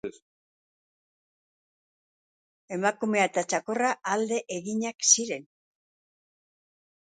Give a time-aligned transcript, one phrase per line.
[2.77, 5.47] Emakumea eta txakurra alde eginak ziren.